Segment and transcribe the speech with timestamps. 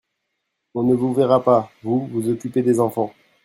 [0.73, 3.13] On ne vous verra pas, vous, vous occuper des enfants.